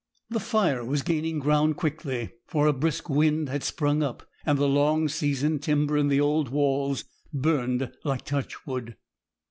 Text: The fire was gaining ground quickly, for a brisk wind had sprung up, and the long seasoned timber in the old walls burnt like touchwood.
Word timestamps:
The 0.31 0.39
fire 0.39 0.83
was 0.83 1.03
gaining 1.03 1.37
ground 1.37 1.75
quickly, 1.77 2.31
for 2.47 2.65
a 2.65 2.73
brisk 2.73 3.07
wind 3.07 3.49
had 3.49 3.61
sprung 3.63 4.01
up, 4.01 4.27
and 4.47 4.57
the 4.57 4.67
long 4.67 5.07
seasoned 5.07 5.61
timber 5.61 5.95
in 5.95 6.07
the 6.07 6.19
old 6.19 6.49
walls 6.49 7.05
burnt 7.31 7.83
like 8.03 8.25
touchwood. 8.25 8.95